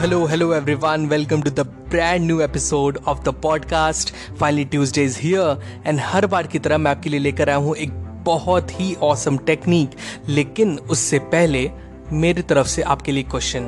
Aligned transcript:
Hello, 0.00 0.18
hello 0.26 0.46
everyone. 0.52 1.02
Welcome 1.08 1.42
to 1.42 1.50
the 1.50 1.64
brand 1.64 2.26
new 2.26 2.40
episode 2.40 2.98
of 3.06 3.18
the 3.24 3.32
podcast. 3.32 4.12
Finally 4.38 4.64
Tuesday 4.64 5.02
is 5.08 5.16
here 5.16 5.56
and 5.86 6.00
हर 6.00 6.26
बार 6.26 6.46
की 6.46 6.58
तरह 6.58 6.78
मैं 6.78 6.90
आपके 6.90 7.10
लिए 7.10 7.20
लेकर 7.20 7.48
आया 7.48 7.58
हूँ 7.58 7.74
एक 7.76 7.90
बहुत 8.24 8.80
ही 8.80 8.94
ऑसम 8.94 9.38
टेक्निक 9.38 9.90
लेकिन 10.28 10.78
उससे 10.78 11.18
पहले 11.18 11.70
मेरी 12.12 12.42
तरफ़ 12.42 12.66
से 12.66 12.82
आपके 12.82 13.12
लिए 13.12 13.22
क्वेश्चन 13.22 13.60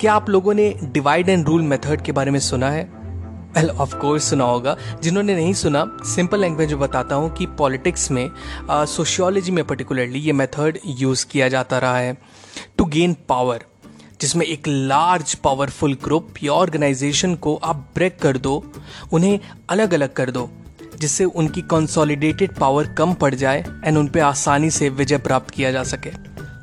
क्या 0.00 0.14
आप 0.14 0.30
लोगों 0.30 0.54
ने 0.54 0.74
डिवाइड 0.82 1.28
एंड 1.28 1.46
रूल 1.46 1.62
मेथड 1.62 2.02
के 2.02 2.12
बारे 2.12 2.30
में 2.30 2.40
सुना 2.40 2.70
है? 2.70 2.84
वेल 3.56 3.70
ऑफ़ 3.70 3.96
कोर्स 3.96 4.24
सुना 4.24 4.44
होगा। 4.44 4.76
जिन्होंने 5.02 5.34
नहीं 5.34 5.52
सुना 5.52 5.84
सिंपल 6.02 6.40
लैंग्वेज 6.40 6.72
में 6.72 6.80
बताता 6.80 7.14
हूँ 7.14 7.32
कि 7.32 7.46
पॉलिटिक्स 7.46 8.10
में 8.10 8.30
सोशियोलॉजी 8.70 9.50
uh, 9.50 9.56
में 9.56 9.64
पर्टिकुलरली 9.64 10.18
ये 10.18 10.32
मेथड 10.32 10.78
यूज़ 10.86 11.26
किया 11.26 11.48
जाता 11.48 11.78
रहा 11.78 11.98
है 11.98 12.18
टू 12.78 12.84
गेन 12.84 13.16
पावर 13.28 13.64
जिसमें 14.20 14.44
एक 14.46 14.68
लार्ज 14.68 15.34
पावरफुल 15.34 15.94
ग्रुप 16.04 16.34
या 16.42 16.52
ऑर्गेनाइजेशन 16.52 17.34
को 17.34 17.54
आप 17.54 17.88
ब्रेक 17.94 18.18
कर 18.18 18.38
दो, 18.38 18.62
उन्हें 19.12 19.38
अलग 19.70 19.94
अलग 19.94 20.12
कर 20.12 20.30
दो, 20.30 20.48
जिससे 21.00 21.24
उनकी 21.24 21.62
कंसोलिडेटेड 21.62 22.54
पावर 22.54 22.86
कम 22.88 23.12
पड़ 23.14 23.34
जाए 23.34 23.64
एंड 23.84 23.98
उन 23.98 24.08
पर 24.08 24.20
आसानी 24.20 24.70
से 24.70 24.88
विजय 24.88 25.18
प्राप्त 25.18 25.50
किया 25.50 25.72
जा 25.72 25.82
सके। 25.84 26.10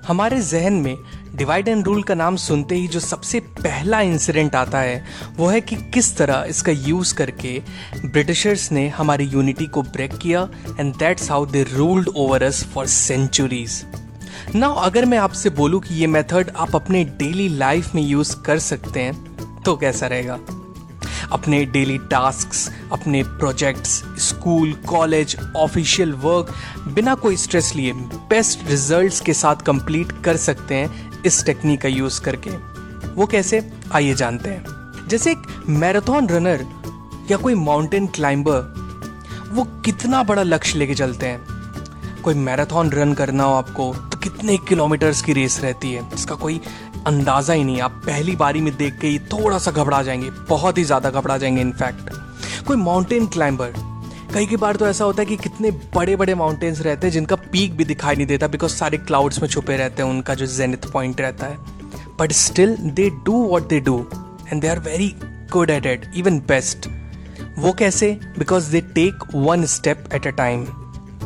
हमारे 0.07 0.41
जहन 0.41 0.73
में 0.73 0.95
डिवाइड 1.35 1.67
एंड 1.67 1.85
रूल 1.85 2.03
का 2.03 2.15
नाम 2.15 2.35
सुनते 2.35 2.75
ही 2.75 2.87
जो 2.87 2.99
सबसे 2.99 3.39
पहला 3.39 3.99
इंसिडेंट 4.01 4.55
आता 4.55 4.79
है, 4.79 5.03
वो 5.37 5.47
है 5.47 5.61
कि 5.61 5.75
किस 5.93 6.15
तरह 6.17 6.45
इसका 6.49 6.71
यूज़ 6.71 7.13
करके 7.15 7.59
ब्रिटिशर्स 8.05 8.71
ने 8.71 8.87
हमारी 8.89 9.25
यूनिटी 9.25 9.65
को 9.65 9.81
ब्रेक 9.81 10.17
किया 10.17 10.47
and 10.79 10.93
that's 10.95 11.29
how 11.31 11.45
they 11.45 11.63
ruled 11.73 12.09
over 12.15 12.43
us 12.43 12.63
for 12.73 12.87
centuries 12.87 13.83
ना 14.55 14.67
अगर 14.67 15.05
मैं 15.05 15.17
आपसे 15.17 15.49
बोलूँ 15.49 15.81
कि 15.81 15.95
ये 15.95 16.07
मेथड 16.07 16.51
आप 16.57 16.75
अपने 16.75 17.03
डेली 17.03 17.49
लाइफ 17.49 17.95
में 17.95 18.01
यूज़ 18.01 18.35
कर 18.41 18.59
सकते 18.59 18.99
हैं 18.99 19.35
तो 19.61 19.75
कैसा 19.75 20.07
रहेगा? 20.07 20.39
अपने 21.31 21.65
डेली 21.65 21.97
टास्क 21.97 22.73
अपने 22.93 23.23
projects 23.23 24.03
school 24.17 24.73
college 24.73 25.37
official 25.57 26.13
work 26.13 26.53
बिना 26.87 27.15
कोई 27.15 27.37
स्ट्रेस 27.37 27.73
लिए 27.75 27.93
बेस्ट 28.29 28.59
रिजल्ट्स 28.67 29.21
के 29.21 29.33
साथ 29.33 29.55
कंप्लीट 29.55 30.23
कर 30.23 30.37
सकते 30.37 30.75
हैं 30.75 31.11
इस 31.23 31.45
टेक्निक 31.45 31.81
का 31.81 31.89
यूज़ 31.89 32.21
करके। 32.21 32.49
वो 33.07 33.25
कैसे? 33.25 33.73
आइए 33.91 34.13
जानते 34.13 34.49
हैं। 34.49 34.65
जैसे 35.07 35.31
एक 35.31 35.63
मैराथन 35.69 36.27
रनर 36.27 36.65
या 37.31 37.37
कोई 37.37 37.55
माउंटेन 37.55 38.07
क्लाइंबर 38.07 38.85
वो 39.51 39.63
कितना 39.63 40.23
बड़ा 40.23 40.43
लक्ष्य 40.43 40.79
लेके 40.79 40.95
चलते 40.95 41.25
हैं? 41.25 41.54
कोई 42.25 42.33
मैराथन 42.35 42.89
रन 42.89 43.13
करना 43.13 43.43
हो 43.43 43.53
आपको 43.53 43.93
तो 44.11 44.17
कितने 44.19 44.57
किलोमीटर्स 44.59 45.21
की 45.21 45.33
रेस 45.33 45.59
रहती 45.63 45.91
है? 45.93 46.03
इसका 46.13 46.35
कोई 46.35 46.59
अंदाज़ा 47.07 47.53
ही 47.53 47.63
नहीं। 47.63 47.81
आप 47.81 48.01
पहली 48.05 48.35
बारी 48.35 48.61
में 48.61 48.75
देख 48.77 48.97
के 48.99 49.07
ही 49.07 49.19
थोड़ा 49.31 49.57
सा 49.57 49.71
घबरा 49.71 50.01
जाएँगे। 50.03 50.29
बहुत 50.49 50.77
ही 50.77 50.83
ज़्यादा 50.83 51.09
घबरा 51.09 51.37
जाएँगे 51.37 51.61
इनफैक्ट 51.61 52.09
कोई 52.67 52.77
माउंटेन 52.77 53.27
क्लाइंबर 53.27 53.73
कई 54.33 54.45
की 54.45 54.57
बार 54.57 54.75
तो 54.75 54.87
ऐसा 54.87 55.05
होता 55.05 55.21
है 55.21 55.25
कि 55.25 55.35
कितने 55.37 55.71
बड़े 55.95 56.15
बड़े 56.15 56.35
माउंटेन्स 56.35 56.81
रहते 56.81 57.07
हैं, 57.07 57.11
जिनका 57.13 57.35
पीक 57.35 57.75
भी 57.77 57.85
दिखाई 57.85 58.15
नहीं 58.15 58.27
देता 58.27 58.47
बिकॉज़ 58.47 58.71
सारे 58.71 58.97
क्लाउड्स 58.97 59.41
में 59.41 59.47
छुपे 59.49 59.77
रहते 59.77 60.03
हैं, 60.03 60.09
उनका 60.09 60.33
जो 60.35 60.45
जेनिथ 60.47 60.91
पॉइंट 60.91 61.21
रहता 61.21 61.47
है। 61.47 61.57
But 62.19 62.31
still 62.31 62.75
they 62.77 63.09
do 63.25 63.33
what 63.43 63.67
they 63.69 63.79
do 63.79 63.99
and 64.47 64.61
they 64.61 64.67
are 64.67 64.79
very 64.79 65.13
good 65.51 65.69
at 65.69 65.85
it 65.85 66.11
even 66.15 66.39
best 66.47 66.87
वो 67.57 67.71
कैसे? 67.73 68.11
Because 68.39 68.71
they 68.71 68.81
take 68.95 69.23
one 69.35 69.65
step 69.65 70.09
at 70.13 70.27
a 70.27 70.31
time 70.31 70.65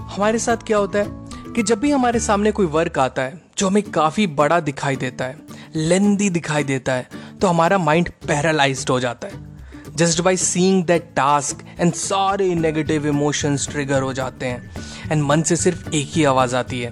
हमारे 0.09 0.39
साथ 0.39 0.57
क्या 0.57 0.77
होता 0.77 0.99
है 0.99 1.53
कि 1.53 1.63
जब 1.63 1.79
भी 1.79 1.91
हमारे 1.91 2.19
सामने 2.19 2.51
कोई 2.51 2.65
वर्क 2.67 2.97
आता 2.99 3.21
है, 3.21 3.41
जो 3.57 3.67
हमें 3.67 3.83
काफ़ी 3.83 4.25
बड़ा 4.27 4.59
दिखाई 4.59 4.95
देता 4.95 5.25
है, 5.25 5.37
लेंदी 5.75 6.29
दिखाई 6.29 6.63
देता 6.63 6.93
है 6.93 7.07
तो 7.41 7.47
हमारा 7.47 7.77
माइंड 7.77 8.09
पैरालाइज 8.27 8.85
हो 8.89 8.99
जाता 8.99 9.27
है। 9.27 9.47
Just 9.95 10.21
by 10.21 10.37
seeing 10.37 10.83
that 10.85 11.09
task 11.15 11.63
and 11.79 11.93
सारे 11.93 12.53
नेगेटिव 12.55 13.07
इमोशंस 13.07 13.67
ट्रिगर 13.69 14.01
हो 14.01 14.13
जाते 14.13 14.45
हैं, 14.45 14.71
एंड 15.11 15.23
मन 15.23 15.41
से 15.41 15.55
सिर्फ़ 15.55 15.89
एक 15.89 16.09
ही 16.13 16.23
आवाज़ 16.23 16.55
आती 16.55 16.81
है, 16.81 16.91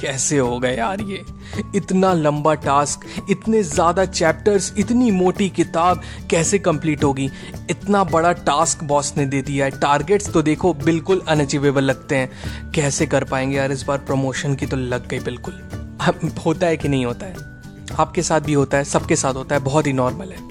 कैसे 0.00 0.38
हो 0.38 0.58
गए 0.58 0.76
यार 0.76 1.00
ये? 1.00 1.22
इतना 1.76 2.12
लंबा 2.14 2.54
टास्क, 2.54 3.06
इतने 3.30 3.62
ज़्यादा 3.62 4.04
चैप्टर्स, 4.04 4.72
इतनी 4.78 5.10
मोटी 5.10 5.48
किताब 5.48 6.02
कैसे 6.30 6.58
कंप्लीट 6.58 7.04
होगी? 7.04 7.30
इतना 7.70 8.04
बड़ा 8.04 8.32
टास्क 8.32 8.84
बॉस 8.84 9.12
ने 9.16 9.26
दे 9.26 9.42
दिया 9.42 9.64
है। 9.64 9.70
टारगेट्स 9.70 10.32
तो 10.32 10.42
देखो 10.42 10.74
बिल्कुल 10.74 11.22
अनअचीवेबल 11.28 11.84
लगते 11.84 12.16
हैं। 12.16 12.72
कैसे 12.74 13.06
कर 13.06 13.24
पाएँगे 13.24 13.56
यार? 13.56 13.72
इस 13.72 13.82
बार 13.82 13.98
प्रमोशन 13.98 14.54
की 14.54 14.66
तो 14.66 14.76
लग 14.76 15.08
गई 15.08 15.20
बिल्कुल। 15.20 15.60
होता 16.46 16.66
है 16.66 16.76
कि 16.76 16.88
नहीं 16.88 17.04
होता 17.04 17.26
है? 17.26 17.48
आपके 17.98 18.22
साथ 18.22 18.40
भी 18.40 18.52
होता 18.52 18.76
है, 18.76 18.84
सबके 18.84 19.16
साथ 19.16 19.34
होता 19.34 19.54
है, 19.54 19.60
बहुत 19.62 19.86
ही 19.86 19.92
नॉर्मल 19.92 20.32
है। 20.32 20.49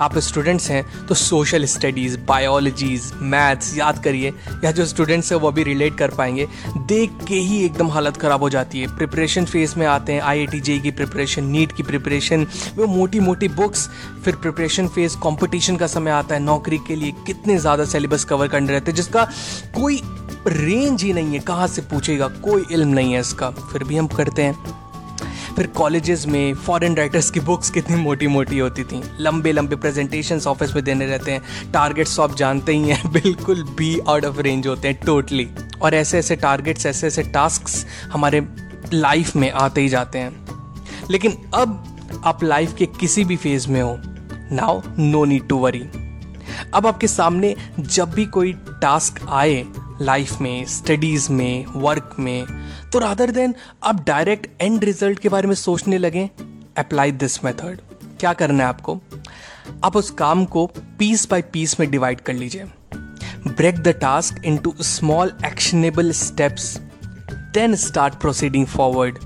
आप 0.00 0.18
स्टूडेंट्स 0.18 0.70
हैं 0.70 0.84
तो 1.06 1.14
सोशल 1.14 1.64
स्टडीज़ 1.66 2.18
बायोलॉजीज 2.28 3.10
मैथ्स 3.14 3.76
याद 3.78 4.02
करिए। 4.04 4.32
या 4.64 4.70
जो 4.70 4.86
स्टूडेंट्स 4.86 5.32
हैं, 5.32 5.38
वो 5.40 5.48
अभी 5.48 5.62
रिलेट 5.64 5.96
कर 5.98 6.14
पाएँगे। 6.14 6.46
देख 6.78 7.10
के 7.28 7.34
ही 7.36 7.64
एकदम 7.64 7.90
हालत 7.90 8.16
ख़राब 8.16 8.42
हो 8.42 8.50
जाती 8.50 8.80
है। 8.80 8.96
प्रिपरेशन 8.96 9.44
फ़ेज़ 9.44 9.74
में 9.78 9.86
आते 9.86 10.12
हैं 10.12 10.20
आई 10.22 10.38
आई 10.38 10.60
टी 10.60 10.78
की 10.80 10.90
प्रिपरेशन 10.92 11.44
नीट 11.46 11.72
की 11.72 11.82
प्रिपरेशन 11.82 12.46
वो 12.76 12.86
मोटी 12.86 13.20
मोटी 13.20 13.48
बुक्स 13.50 13.88
फिर 14.24 14.36
प्रिपरेशन 14.36 14.88
फ़ेज़ 14.88 15.16
कॉम्पिटिशन 15.18 15.76
का 15.76 15.86
समय 15.86 16.10
आता 16.10 16.34
है। 16.34 16.40
नौकरी 16.42 16.78
के 16.88 16.96
लिए 16.96 17.12
कितने 17.26 17.58
ज़्यादा 17.58 17.84
सिलेबस 17.86 18.24
कवर 18.24 18.48
करने 18.48 18.72
रहते 18.72 18.90
हैं, 18.90 18.96
जिसका 18.96 19.24
कोई 19.74 20.00
रेंज 20.46 21.02
ही 21.02 21.12
नहीं 21.12 21.32
है। 21.32 21.38
कहाँ 21.40 21.66
से 21.66 21.82
पूछेगा? 21.82 22.28
कोई 22.44 22.64
इल्म 22.72 22.88
नहीं 22.88 23.12
है 23.12 23.20
इसका। 23.20 23.50
फिर 23.50 23.84
भी 23.84 23.96
हम 23.96 24.06
करते 24.08 24.42
हैं। 24.42 24.83
फिर 25.56 25.66
कॉलेजेस 25.66 26.26
में 26.26 26.54
फॉरेन 26.54 26.96
राइटर्स 26.96 27.30
की 27.30 27.40
बुक्स 27.40 27.70
कितनी 27.70 27.96
मोटी 27.96 28.26
मोटी 28.26 28.58
होती 28.58 28.84
थी। 28.84 29.02
लंबे 29.20 29.52
लंबे 29.52 29.76
प्रेजेंटेशन 29.76 30.40
ऑफ़िस 30.46 30.74
में 30.74 30.84
देने 30.84 31.06
रहते 31.06 31.32
हैं। 31.32 31.72
टारगेट्स 31.72 32.16
तो 32.16 32.22
आप 32.22 32.34
जानते 32.34 32.72
ही 32.72 32.88
हैं, 32.88 33.12
बिल्कुल 33.12 33.62
बी 33.62 34.00
आउट 34.08 34.24
ऑफ़ 34.24 34.40
रेंज 34.40 34.66
होते 34.66 34.88
हैं 34.88 35.00
टोटली 35.06 35.50
और 35.82 35.94
ऐसे 35.94 36.18
ऐसे 36.18 36.36
टारगेट्स 36.36 36.86
ऐसे 36.86 37.06
ऐसे 37.06 37.22
टास्क 37.22 37.86
हमारे 38.12 38.48
लाइफ 38.92 39.36
में 39.36 39.50
आते 39.50 39.80
ही 39.80 39.88
जाते 39.88 40.18
हैं। 40.18 40.44
लेकिन 41.10 41.50
अब 41.54 41.90
आप 42.24 42.44
लाइफ 42.44 42.74
के 42.74 42.86
किसी 42.86 43.24
भी 43.24 43.36
फ़ेज़ 43.36 43.68
में 43.68 43.82
हो 43.82 43.98
now 44.52 44.80
no 44.98 45.24
need 45.24 45.48
to 45.48 45.56
worry 45.56 45.84
अब 46.74 46.86
आपके 46.86 47.06
सामने 47.06 47.56
जब 47.80 48.10
भी 48.10 48.26
कोई 48.26 48.52
टास्क 48.52 49.26
आए 49.28 49.66
लाइफ 50.02 50.40
में 50.40 50.64
स्टडीज़ 50.64 51.32
में 51.32 51.64
वर्क 51.76 52.16
में 52.18 52.63
तो 52.94 52.98
रादर 53.00 53.30
देन 53.30 53.54
आप 53.84 54.04
डायरेक्ट 54.06 54.62
एंड 54.62 54.84
रिज़ल्ट 54.84 55.18
के 55.18 55.28
बारे 55.28 55.48
में 55.48 55.54
सोचने 55.54 55.96
लगे 55.98 56.28
अप्लाई 56.78 57.12
दिस 57.12 57.44
मेथड 57.44 57.80
क्या 58.20 58.32
करना 58.32 58.62
है 58.62 58.68
आपको? 58.68 59.00
आप 59.84 59.96
उस 59.96 60.10
काम 60.10 60.44
को 60.44 60.66
पीस 60.98 61.26
बाय 61.30 61.42
पीस 61.42 61.78
में 61.80 61.90
डिवाइड 61.90 62.20
कर 62.20 62.32
लीजिए. 62.32 62.64
Break 63.46 63.78
the 63.78 63.88
task 63.88 64.44
into 64.56 64.74
small 64.82 65.32
actionable 65.46 66.12
steps 66.12 66.76
then 67.54 67.74
start 67.76 68.14
proceeding 68.14 68.66
forward 68.66 69.18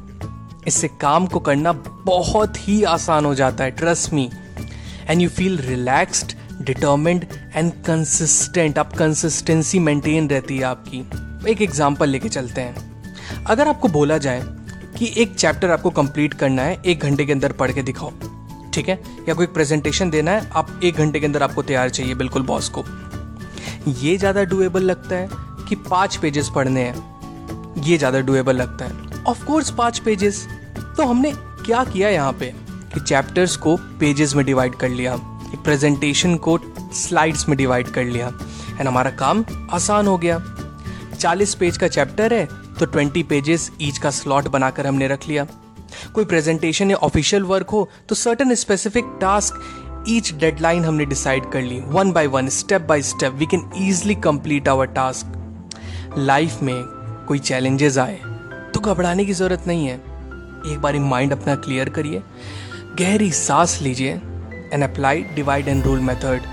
इससे 0.67 0.88
काम 1.00 1.26
को 1.26 1.41
करना 1.41 1.73
बहुत 2.06 2.69
ही 2.69 2.82
आसान 2.97 3.25
हो 3.25 3.35
जाता 3.35 3.64
है 3.64 3.71
trust 3.71 4.12
me 4.12 4.31
and 5.11 5.21
you 5.23 5.29
feel 5.29 5.59
relaxed 5.59 6.37
determined 6.62 7.26
and 7.55 7.73
consistent 7.87 8.79
आप 8.79 8.97
कंसिस्टेंसी 8.97 9.79
मेंटेन 9.79 10.31
रहती 10.31 10.59
है 10.59 10.64
आपकी. 10.64 11.09
एक 11.50 11.62
एग्जांपल 11.62 12.09
लेके 12.09 12.29
चलते 12.29 12.61
हैं. 12.61 12.88
अगर 13.49 13.69
आपको 13.69 13.89
बोला 13.89 14.17
जाए 14.19 14.43
कि 14.99 15.12
एक 15.17 15.35
चैप्टर 15.35 15.71
आपको 15.71 15.91
कंप्लीट 15.91 16.35
करना 16.35 16.62
है, 16.62 16.81
एक 16.87 17.00
घंटे 17.00 17.25
के 17.27 17.33
अंदर 17.33 17.53
पढ़ 17.53 17.73
के 17.73 17.83
दिखाओ, 17.83 18.12
ठीक 18.75 18.89
है? 18.89 18.99
या 19.29 19.35
कोई 19.35 19.47
प्रेजेंटेशन 19.47 20.11
देना 20.11 20.31
है, 20.31 20.49
आप 20.53 20.81
एक 20.85 20.97
घंटे 20.97 21.21
के 21.21 21.27
अंदर 21.27 21.43
आपको 21.43 21.62
तैयार 21.62 21.91
चाहिए 21.91 22.15
बिल्कुल 22.15 22.43
बॉस 22.43 22.69
को। 22.69 22.85
ये 23.91 24.17
ज़्यादा 24.17 24.45
डुएबल 24.45 24.83
लगता 24.83 25.17
है 25.17 25.29
कि 25.69 25.77
पाँच 25.91 26.17
पेजेस 26.17 26.50
पढ़ने 26.55 26.83
हैं। 26.83 27.83
ये 27.85 27.99
ज़्यादा 27.99 28.21
डुएबल 28.21 28.56
लगता 28.56 28.85
है। 28.85 29.23
ऑफ़ 29.25 29.45
कोर्स 29.45 29.71
पाँच 29.71 29.99
पेजेस 29.99 30.47
तो 30.97 31.06
हमने 31.06 31.33
क्या 31.65 31.85
किया 31.85 32.09
यहाँ 32.09 32.33
पे? 32.33 32.53
कि 32.95 33.00
चैप्टर्स 33.00 33.56
को 33.56 33.77
पेजेस 34.00 34.35
में 34.35 34.45
डिवाइड 34.47 34.75
कर 34.75 34.89
लिया। 34.89 35.15
एक 35.15 35.62
प्रेजेंटेशन 35.65 36.37
को 36.37 36.59
स्लाइड्स 36.95 37.49
में 37.49 37.56
डिवाइड 37.59 37.89
कर 37.89 38.05
लिया। 38.05 38.29
एंड 38.71 38.87
हमारा 38.89 39.11
काम 39.19 39.45
आसान 39.71 40.06
हो 40.06 40.17
गया। 40.19 40.41
चालीस 41.19 41.55
पेज 41.55 41.77
का 41.77 41.89
चैप्टर 41.89 42.35
है 42.35 42.47
तो 42.78 42.86
ट्वेंटी 42.86 43.22
पेजेस 43.22 43.70
ईच 43.82 43.98
का 43.98 44.10
स्लॉट 44.10 44.48
बनाकर 44.48 44.86
हमने 44.86 45.08
रख 45.08 45.28
लिया। 45.28 45.46
कोई 46.14 46.25
प्रेजेंटेशन 46.25 46.90
या 46.90 46.96
ऑफिशियल 47.02 47.42
वर्क 47.44 47.70
हो 47.70 47.88
तो 48.08 48.14
certain 48.14 48.54
specific 48.54 49.04
task 49.20 50.04
each 50.08 50.32
deadline 50.34 50.84
हमने 50.84 51.04
डिसाइड 51.06 51.50
कर 51.52 51.62
ली। 51.62 51.80
One 51.88 52.12
by 52.12 52.26
one 52.26 52.48
step 52.48 52.82
by 52.82 53.02
step 53.04 53.32
we 53.32 53.46
can 53.46 53.70
easily 53.78 54.14
complete 54.25 54.69
our 54.69 54.86
task 54.88 56.14
life 56.19 56.62
में 56.62 56.82
कोई 57.28 57.38
चैलेंजेस 57.38 57.98
आए 57.98 58.19
तो 58.75 58.80
घबराने 58.82 59.25
की 59.25 59.32
ज़रूरत 59.32 59.66
नहीं 59.66 59.86
है। 59.86 59.94
एक 60.66 60.78
बार 60.82 60.98
माइंड 61.00 61.32
अपना 61.32 61.54
क्लियर 61.56 61.88
करिए, 61.88 62.22
गहरी 62.98 63.30
सांस 63.32 63.78
लीजिए 63.82 64.12
and 64.72 64.82
apply 64.84 65.22
divide 65.34 65.69
and 65.69 65.84
rule 65.84 66.00
method 66.00 66.46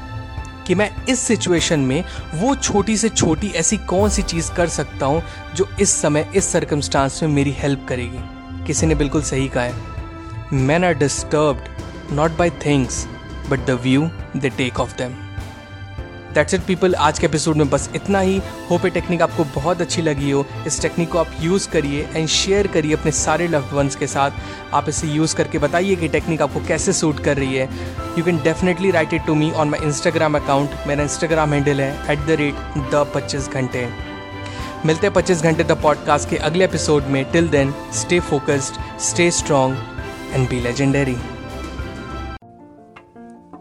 कि 0.68 0.76
मैं 0.76 1.06
इस 1.06 1.20
सिचुएशन 1.20 1.80
में 1.80 2.04
वो 2.36 2.56
छोटी 2.56 2.98
से 2.98 3.10
छोटी 3.10 3.48
ऐसी 3.48 3.78
कौन 3.78 4.10
सी 4.10 4.22
चीज़ 4.22 4.52
कर 4.52 4.68
सकता 4.68 5.06
हूँ 5.06 5.24
जो 5.56 5.70
इस 5.80 5.90
समय, 5.90 6.32
इस 6.36 6.52
सर्कमस्टांस 6.52 7.24
में 7.24 7.30
मेरी 7.30 7.52
हेल्प 7.52 7.86
करेगी। 7.90 8.66
किसी 8.66 8.86
ने 8.86 8.96
बिल्कुल 8.96 9.22
सही 9.22 9.48
कहा 9.48 9.64
है। 9.64 9.74
Man 10.54 10.86
are 10.86 10.94
disturbed 10.94 12.14
not 12.14 12.32
by 12.32 12.50
things 12.50 13.08
but 13.50 13.66
the 13.66 13.70
view 13.70 14.10
the 14.38 14.52
take 14.58 14.80
of 14.80 14.96
them 14.98 15.25
that's 16.36 16.54
it 16.54 16.62
people 16.62 16.96
आज 16.96 17.20
के 17.20 17.26
एपिसोड 17.26 17.56
में 17.56 17.70
बस 17.70 17.90
इतना 17.96 18.20
ही। 18.20 18.42
होप 18.70 18.86
ये 18.86 18.90
टेक्निक 18.92 19.22
आपको 19.22 19.44
बहुत 19.56 19.82
अच्छी 19.82 20.02
लगी 20.02 20.32
हो। 20.32 20.46
इस 20.68 20.82
टेक्निक 20.82 21.10
को 21.10 21.18
आप 21.18 21.28
यूज़ 21.42 21.68
करिए 21.70 22.08
एंड 22.16 22.28
शेयर 22.28 22.68
करिए 22.68 22.94
अपने 22.94 23.12
सारे 23.12 23.48
लव्ड 23.48 23.74
वंस 23.74 23.96
के 23.96 24.08
साथ। 24.08 24.32
आप 24.74 24.90
इसे 24.90 25.08
यूज़ 25.08 25.36
करके 25.36 25.58
बताइए 25.58 25.96
कि 25.96 26.08
टेक्निक 26.08 26.42
आपको 26.42 26.60
कैसे 26.68 26.94
सूट 26.94 27.20
कर 27.20 27.38
रही 27.38 27.56
है। 27.56 27.70
You 28.18 28.24
can 28.24 28.38
definitely 28.38 28.92
write 28.92 29.14
it 29.14 29.26
to 29.26 29.36
me 29.36 29.52
on 29.52 29.70
my 29.70 29.80
Instagram 29.84 30.36
account 30.36 30.72
मेरा 30.88 31.04
इंस्टाग्राम 31.04 31.54
हैंडल 31.54 31.82
है 31.82 32.14
एट 32.14 32.26
द 32.28 32.38
रेट 32.40 32.78
द 32.94 33.06
पच्चीस 33.16 33.48
घंटे। 33.50 33.88
मिलते 34.86 35.08
हैं 35.08 35.14
पच्चीस 35.14 35.42
घंटे 35.42 35.64
द 35.64 35.78
पॉडकास्ट 35.84 36.30
के 36.30 36.38
अगले 36.50 36.66
एपिसोड 36.66 37.06
में। 37.06 37.24
Till 37.32 37.48
then 37.48 37.74
stay 37.94 38.20
focused 38.30 39.00
stay 39.02 39.32
strong 39.32 39.78
and 40.34 40.50
be 40.50 40.60
legendary 40.62 41.16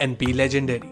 and 0.00 0.18
be 0.18 0.32
legendary. 0.32 0.89